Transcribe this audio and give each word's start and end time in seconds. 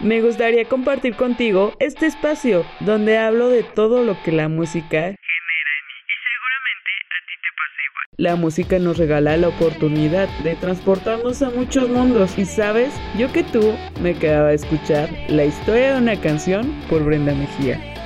Me 0.00 0.22
gustaría 0.22 0.64
compartir 0.64 1.14
contigo 1.14 1.74
este 1.78 2.06
espacio 2.06 2.64
donde 2.80 3.18
hablo 3.18 3.50
de 3.50 3.62
todo 3.62 4.02
lo 4.02 4.20
que 4.22 4.32
la 4.32 4.48
música 4.48 5.14
la 8.16 8.36
música 8.36 8.78
nos 8.78 8.98
regala 8.98 9.38
la 9.38 9.48
oportunidad 9.48 10.28
de 10.44 10.54
transportarnos 10.54 11.40
a 11.40 11.48
muchos 11.50 11.88
mundos 11.88 12.36
y 12.38 12.44
sabes, 12.44 12.92
yo 13.16 13.32
que 13.32 13.42
tú 13.42 13.74
me 14.02 14.14
quedaba 14.14 14.48
a 14.48 14.52
escuchar 14.52 15.08
la 15.28 15.46
historia 15.46 15.94
de 15.94 16.02
una 16.02 16.20
canción 16.20 16.70
por 16.90 17.02
Brenda 17.02 17.34
Mejía. 17.34 17.99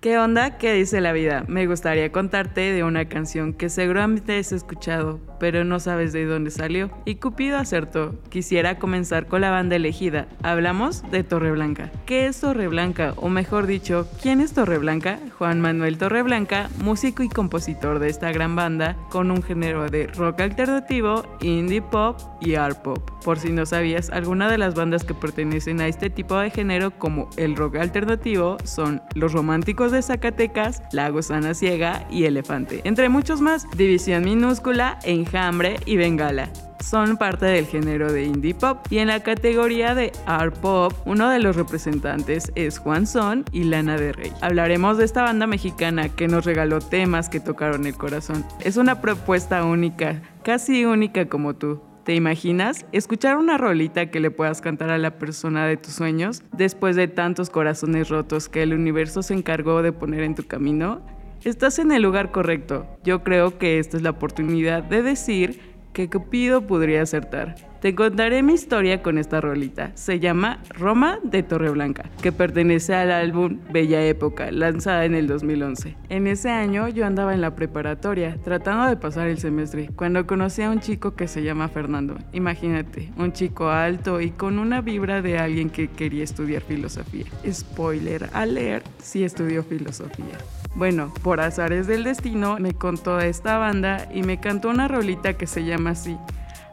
¿Qué 0.00 0.16
onda? 0.16 0.56
¿Qué 0.56 0.72
dice 0.72 1.02
la 1.02 1.12
vida? 1.12 1.44
Me 1.46 1.66
gustaría 1.66 2.10
contarte 2.10 2.72
de 2.72 2.84
una 2.84 3.04
canción 3.04 3.52
que 3.52 3.68
seguramente 3.68 4.38
has 4.38 4.50
escuchado, 4.50 5.20
pero 5.38 5.62
no 5.62 5.78
sabes 5.78 6.14
de 6.14 6.24
dónde 6.24 6.50
salió. 6.50 6.90
Y 7.04 7.16
Cupido 7.16 7.58
acertó. 7.58 8.14
Quisiera 8.30 8.78
comenzar 8.78 9.26
con 9.26 9.42
la 9.42 9.50
banda 9.50 9.76
elegida. 9.76 10.26
Hablamos 10.42 11.02
de 11.10 11.22
Torreblanca. 11.22 11.92
¿Qué 12.06 12.28
es 12.28 12.40
Torreblanca? 12.40 13.12
O 13.16 13.28
mejor 13.28 13.66
dicho, 13.66 14.08
¿quién 14.22 14.40
es 14.40 14.54
Torreblanca? 14.54 15.18
Juan 15.36 15.60
Manuel 15.60 15.98
Torreblanca, 15.98 16.70
músico 16.82 17.22
y 17.22 17.28
compositor 17.28 17.98
de 17.98 18.08
esta 18.08 18.32
gran 18.32 18.56
banda, 18.56 18.96
con 19.10 19.30
un 19.30 19.42
género 19.42 19.90
de 19.90 20.06
rock 20.06 20.40
alternativo, 20.40 21.26
indie 21.42 21.82
pop 21.82 22.18
y 22.40 22.54
art 22.54 22.80
pop. 22.80 23.10
Por 23.22 23.38
si 23.38 23.52
no 23.52 23.66
sabías, 23.66 24.08
algunas 24.08 24.50
de 24.50 24.56
las 24.56 24.74
bandas 24.74 25.04
que 25.04 25.12
pertenecen 25.12 25.82
a 25.82 25.88
este 25.88 26.08
tipo 26.08 26.38
de 26.38 26.48
género 26.48 26.90
como 26.90 27.28
el 27.36 27.54
rock 27.54 27.76
alternativo 27.76 28.56
son 28.64 29.02
Los 29.14 29.34
Románticos 29.34 29.89
de 29.90 30.02
Zacatecas, 30.02 30.82
La 30.92 31.08
Gusana 31.10 31.54
Ciega 31.54 32.06
y 32.10 32.24
Elefante, 32.24 32.80
entre 32.84 33.08
muchos 33.08 33.40
más, 33.40 33.66
División 33.76 34.24
Minúscula, 34.24 34.98
Enjambre 35.04 35.76
y 35.86 35.96
Bengala 35.96 36.50
son 36.82 37.16
parte 37.16 37.46
del 37.46 37.66
género 37.66 38.12
de 38.12 38.24
indie 38.24 38.54
pop 38.54 38.78
y 38.90 38.98
en 38.98 39.08
la 39.08 39.20
categoría 39.20 39.94
de 39.94 40.12
art 40.26 40.56
pop 40.58 40.92
uno 41.04 41.28
de 41.28 41.38
los 41.38 41.56
representantes 41.56 42.50
es 42.54 42.78
Juan 42.78 43.06
Son 43.06 43.44
y 43.52 43.64
Lana 43.64 43.96
de 43.96 44.12
Rey. 44.12 44.32
Hablaremos 44.40 44.98
de 44.98 45.04
esta 45.04 45.22
banda 45.22 45.46
mexicana 45.46 46.08
que 46.08 46.28
nos 46.28 46.44
regaló 46.44 46.80
temas 46.80 47.28
que 47.28 47.40
tocaron 47.40 47.86
el 47.86 47.94
corazón. 47.94 48.44
Es 48.60 48.76
una 48.76 49.00
propuesta 49.00 49.64
única, 49.64 50.22
casi 50.42 50.84
única 50.84 51.28
como 51.28 51.54
tú. 51.54 51.89
¿Te 52.04 52.14
imaginas? 52.14 52.86
Escuchar 52.92 53.36
una 53.36 53.58
rolita 53.58 54.10
que 54.10 54.20
le 54.20 54.30
puedas 54.30 54.62
cantar 54.62 54.90
a 54.90 54.96
la 54.96 55.18
persona 55.18 55.66
de 55.66 55.76
tus 55.76 55.92
sueños 55.92 56.42
después 56.56 56.96
de 56.96 57.08
tantos 57.08 57.50
corazones 57.50 58.08
rotos 58.08 58.48
que 58.48 58.62
el 58.62 58.72
universo 58.72 59.22
se 59.22 59.34
encargó 59.34 59.82
de 59.82 59.92
poner 59.92 60.22
en 60.22 60.34
tu 60.34 60.44
camino. 60.44 61.02
Estás 61.44 61.78
en 61.78 61.92
el 61.92 62.02
lugar 62.02 62.32
correcto. 62.32 62.86
Yo 63.04 63.22
creo 63.22 63.58
que 63.58 63.78
esta 63.78 63.98
es 63.98 64.02
la 64.02 64.10
oportunidad 64.10 64.82
de 64.82 65.02
decir 65.02 65.60
que 65.92 66.08
Cupido 66.08 66.66
podría 66.66 67.02
acertar. 67.02 67.69
Te 67.80 67.94
contaré 67.94 68.42
mi 68.42 68.52
historia 68.52 69.00
con 69.00 69.16
esta 69.16 69.40
rolita. 69.40 69.92
Se 69.94 70.20
llama 70.20 70.58
Roma 70.68 71.18
de 71.22 71.42
Torreblanca, 71.42 72.10
que 72.20 72.30
pertenece 72.30 72.94
al 72.94 73.10
álbum 73.10 73.58
Bella 73.72 74.04
Época, 74.04 74.50
lanzada 74.50 75.06
en 75.06 75.14
el 75.14 75.26
2011. 75.26 75.96
En 76.10 76.26
ese 76.26 76.50
año 76.50 76.88
yo 76.88 77.06
andaba 77.06 77.32
en 77.32 77.40
la 77.40 77.54
preparatoria, 77.54 78.36
tratando 78.44 78.86
de 78.86 78.98
pasar 78.98 79.28
el 79.28 79.38
semestre, 79.38 79.88
cuando 79.96 80.26
conocí 80.26 80.60
a 80.60 80.68
un 80.68 80.80
chico 80.80 81.14
que 81.14 81.26
se 81.26 81.42
llama 81.42 81.68
Fernando. 81.68 82.18
Imagínate, 82.34 83.10
un 83.16 83.32
chico 83.32 83.70
alto 83.70 84.20
y 84.20 84.30
con 84.30 84.58
una 84.58 84.82
vibra 84.82 85.22
de 85.22 85.38
alguien 85.38 85.70
que 85.70 85.88
quería 85.88 86.24
estudiar 86.24 86.60
filosofía. 86.60 87.24
Spoiler 87.50 88.28
alert, 88.34 88.84
sí 88.98 89.24
estudió 89.24 89.62
filosofía. 89.62 90.36
Bueno, 90.74 91.14
por 91.22 91.40
azares 91.40 91.86
del 91.86 92.04
destino, 92.04 92.58
me 92.60 92.74
contó 92.74 93.20
esta 93.20 93.56
banda 93.56 94.06
y 94.12 94.22
me 94.22 94.38
cantó 94.38 94.68
una 94.68 94.86
rolita 94.86 95.32
que 95.32 95.46
se 95.46 95.64
llama 95.64 95.90
así. 95.90 96.18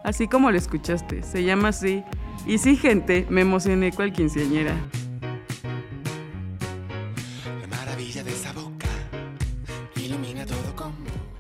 Así 0.08 0.30
como 0.30 0.50
lo 0.52 0.58
escuchaste, 0.58 1.22
se 1.22 1.44
llama 1.44 1.67
así. 1.67 2.02
Y 2.45 2.59
sí, 2.59 2.77
gente, 2.77 3.27
me 3.30 3.41
emocioné 3.41 3.91
cual 3.91 4.13
quinceañera. 4.13 4.73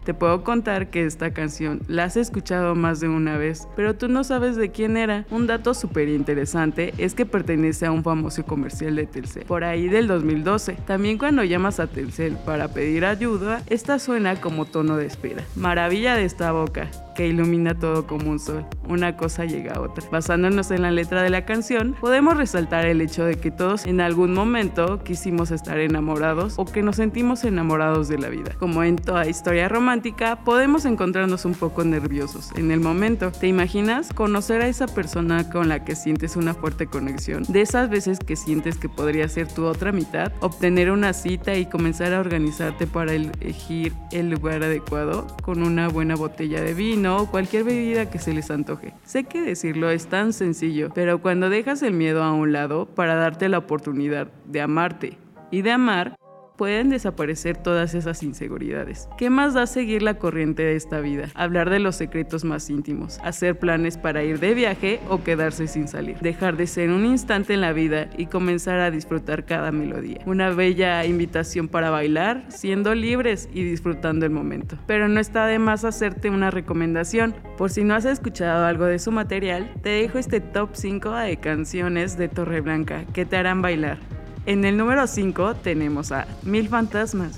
Te 0.07 0.13
puedo 0.13 0.41
contar 0.41 0.89
que 0.89 1.05
esta 1.05 1.31
canción 1.31 1.81
la 1.89 2.05
has 2.05 2.15
escuchado 2.15 2.75
más 2.75 3.01
de 3.01 3.09
una 3.09 3.37
vez, 3.37 3.67
pero 3.75 3.97
tú 3.97 4.07
no 4.07 4.23
sabes 4.23 4.55
de 4.55 4.71
quién 4.71 4.95
era. 4.95 5.25
Un 5.31 5.47
dato 5.47 5.73
súper 5.73 6.07
interesante 6.07 6.93
es 6.97 7.13
que 7.13 7.25
pertenece 7.25 7.85
a 7.85 7.91
un 7.91 8.05
famoso 8.05 8.45
comercial 8.45 8.95
de 8.95 9.05
Telcel, 9.05 9.43
por 9.43 9.65
ahí 9.65 9.89
del 9.89 10.07
2012. 10.07 10.77
También 10.85 11.17
cuando 11.17 11.43
llamas 11.43 11.81
a 11.81 11.87
Telcel 11.87 12.37
para 12.45 12.69
pedir 12.69 13.03
ayuda, 13.03 13.61
esta 13.67 13.99
suena 13.99 14.39
como 14.39 14.63
tono 14.63 14.95
de 14.95 15.07
espera. 15.07 15.43
Maravilla 15.57 16.15
de 16.15 16.23
esta 16.23 16.53
boca 16.53 16.89
que 17.17 17.27
ilumina 17.27 17.73
todo 17.73 18.05
como 18.05 18.29
un 18.29 18.39
sol. 18.39 18.63
Una 18.87 19.17
cosa 19.17 19.43
llega 19.43 19.73
a 19.73 19.81
otra. 19.81 20.07
Basándonos 20.11 20.69
en 20.69 20.83
la 20.83 20.91
letra 20.91 21.23
de 21.23 21.31
la 21.31 21.45
canción, 21.45 21.95
podemos 21.99 22.37
resaltar 22.37 22.85
el 22.85 23.01
hecho 23.01 23.25
de 23.25 23.35
que 23.35 23.49
todos 23.49 23.87
en 23.87 24.01
algún 24.01 24.35
momento 24.35 25.03
quisimos 25.03 25.49
estar 25.49 25.79
enamorados 25.79 26.53
o 26.57 26.65
que 26.65 26.83
nos 26.83 26.97
sentimos 26.97 27.43
enamorados 27.43 28.07
de 28.07 28.19
la 28.19 28.29
vida. 28.29 28.51
Como 28.59 28.83
en 28.83 28.97
toda 28.97 29.27
historia 29.27 29.67
romántica, 29.67 29.96
podemos 30.43 30.85
encontrarnos 30.85 31.45
un 31.45 31.53
poco 31.53 31.83
nerviosos 31.83 32.51
en 32.55 32.71
el 32.71 32.79
momento. 32.79 33.31
¿Te 33.31 33.47
imaginas 33.47 34.13
conocer 34.13 34.61
a 34.61 34.67
esa 34.67 34.87
persona 34.87 35.49
con 35.49 35.69
la 35.69 35.83
que 35.83 35.95
sientes 35.95 36.35
una 36.35 36.53
fuerte 36.53 36.87
conexión? 36.87 37.43
De 37.47 37.61
esas 37.61 37.89
veces 37.89 38.19
que 38.19 38.35
sientes 38.35 38.77
que 38.77 38.89
podría 38.89 39.27
ser 39.27 39.47
tu 39.47 39.65
otra 39.65 39.91
mitad, 39.91 40.31
obtener 40.41 40.91
una 40.91 41.13
cita 41.13 41.55
y 41.55 41.65
comenzar 41.65 42.13
a 42.13 42.19
organizarte 42.19 42.87
para 42.87 43.13
elegir 43.13 43.93
el 44.11 44.29
lugar 44.29 44.63
adecuado 44.63 45.27
con 45.41 45.63
una 45.63 45.87
buena 45.87 46.15
botella 46.15 46.61
de 46.61 46.73
vino 46.73 47.17
o 47.17 47.31
cualquier 47.31 47.63
bebida 47.63 48.09
que 48.09 48.19
se 48.19 48.33
les 48.33 48.51
antoje. 48.51 48.93
Sé 49.03 49.23
que 49.23 49.41
decirlo 49.41 49.89
es 49.89 50.07
tan 50.07 50.33
sencillo, 50.33 50.89
pero 50.93 51.21
cuando 51.21 51.49
dejas 51.49 51.81
el 51.81 51.93
miedo 51.93 52.23
a 52.23 52.33
un 52.33 52.53
lado 52.53 52.85
para 52.85 53.15
darte 53.15 53.49
la 53.49 53.57
oportunidad 53.57 54.27
de 54.45 54.61
amarte 54.61 55.17
y 55.51 55.61
de 55.61 55.71
amar, 55.71 56.17
pueden 56.57 56.89
desaparecer 56.89 57.55
todas 57.55 57.93
esas 57.93 58.23
inseguridades. 58.23 59.07
¿Qué 59.17 59.29
más 59.29 59.53
da 59.53 59.67
seguir 59.67 60.01
la 60.01 60.15
corriente 60.15 60.63
de 60.63 60.75
esta 60.75 60.99
vida? 60.99 61.29
Hablar 61.35 61.69
de 61.69 61.79
los 61.79 61.95
secretos 61.95 62.43
más 62.43 62.69
íntimos, 62.69 63.19
hacer 63.23 63.57
planes 63.57 63.97
para 63.97 64.23
ir 64.23 64.39
de 64.39 64.53
viaje 64.53 64.99
o 65.09 65.23
quedarse 65.23 65.67
sin 65.67 65.87
salir, 65.87 66.17
dejar 66.19 66.57
de 66.57 66.67
ser 66.67 66.89
un 66.89 67.05
instante 67.05 67.53
en 67.53 67.61
la 67.61 67.73
vida 67.73 68.09
y 68.17 68.25
comenzar 68.25 68.79
a 68.79 68.91
disfrutar 68.91 69.45
cada 69.45 69.71
melodía. 69.71 70.19
Una 70.25 70.49
bella 70.49 71.05
invitación 71.05 71.67
para 71.67 71.91
bailar, 71.91 72.43
siendo 72.49 72.95
libres 72.95 73.47
y 73.53 73.63
disfrutando 73.63 74.25
el 74.25 74.31
momento. 74.31 74.77
Pero 74.87 75.07
no 75.07 75.19
está 75.19 75.45
de 75.45 75.59
más 75.59 75.85
hacerte 75.85 76.29
una 76.29 76.49
recomendación. 76.49 77.35
Por 77.57 77.69
si 77.69 77.83
no 77.83 77.93
has 77.93 78.05
escuchado 78.05 78.65
algo 78.65 78.85
de 78.85 78.99
su 78.99 79.11
material, 79.11 79.71
te 79.83 79.89
dejo 79.89 80.17
este 80.17 80.41
top 80.41 80.71
5 80.73 81.11
de 81.11 81.37
canciones 81.37 82.17
de 82.17 82.27
Torreblanca 82.27 83.05
que 83.13 83.25
te 83.25 83.37
harán 83.37 83.61
bailar. 83.61 84.16
En 84.47 84.63
el 84.63 84.77
número 84.77 85.05
5 85.07 85.55
tenemos 85.55 86.13
a 86.13 86.25
Mil 86.43 86.69
Fantasmas. 86.69 87.37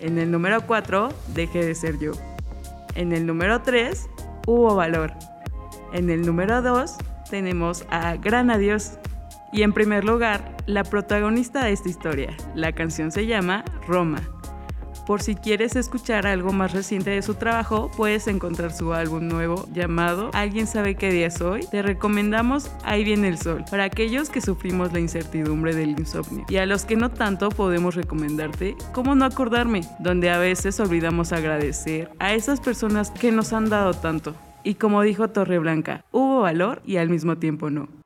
En 0.00 0.18
el 0.18 0.32
número 0.32 0.66
4, 0.66 1.10
Deje 1.32 1.64
de 1.64 1.76
ser 1.76 2.00
yo. 2.00 2.10
En 2.96 3.12
el 3.12 3.24
número 3.24 3.62
3, 3.62 4.10
Hubo 4.44 4.74
Valor. 4.74 5.12
En 5.92 6.10
el 6.10 6.26
número 6.26 6.60
2, 6.60 6.96
tenemos 7.30 7.86
a 7.88 8.16
Gran 8.16 8.50
Adiós. 8.50 8.98
Y 9.52 9.62
en 9.62 9.72
primer 9.72 10.04
lugar, 10.04 10.56
la 10.66 10.82
protagonista 10.82 11.64
de 11.64 11.70
esta 11.70 11.88
historia. 11.88 12.36
La 12.56 12.72
canción 12.72 13.12
se 13.12 13.26
llama 13.26 13.64
Roma. 13.86 14.20
Por 15.06 15.20
si 15.20 15.34
quieres 15.34 15.76
escuchar 15.76 16.26
algo 16.26 16.52
más 16.52 16.72
reciente 16.72 17.10
de 17.10 17.20
su 17.20 17.34
trabajo, 17.34 17.90
puedes 17.96 18.26
encontrar 18.26 18.72
su 18.72 18.94
álbum 18.94 19.28
nuevo 19.28 19.66
llamado 19.72 20.30
¿Alguien 20.32 20.66
sabe 20.66 20.94
qué 20.94 21.10
día 21.10 21.26
es 21.26 21.40
hoy? 21.42 21.66
Te 21.70 21.82
recomendamos 21.82 22.70
Ahí 22.84 23.04
viene 23.04 23.28
el 23.28 23.38
sol, 23.38 23.64
para 23.70 23.84
aquellos 23.84 24.30
que 24.30 24.40
sufrimos 24.40 24.92
la 24.92 25.00
incertidumbre 25.00 25.74
del 25.74 25.90
insomnio. 25.90 26.46
Y 26.48 26.56
a 26.56 26.66
los 26.66 26.84
que 26.84 26.96
no 26.96 27.10
tanto 27.10 27.50
podemos 27.50 27.94
recomendarte 27.94 28.76
¿Cómo 28.92 29.14
no 29.14 29.26
acordarme? 29.26 29.82
Donde 29.98 30.30
a 30.30 30.38
veces 30.38 30.80
olvidamos 30.80 31.32
agradecer 31.32 32.10
a 32.18 32.32
esas 32.32 32.60
personas 32.60 33.10
que 33.10 33.30
nos 33.30 33.52
han 33.52 33.68
dado 33.68 33.92
tanto. 33.92 34.34
Y 34.62 34.74
como 34.76 35.02
dijo 35.02 35.28
Torreblanca, 35.28 36.04
hubo 36.10 36.40
valor 36.40 36.80
y 36.86 36.96
al 36.96 37.10
mismo 37.10 37.36
tiempo 37.36 37.68
no. 37.68 38.03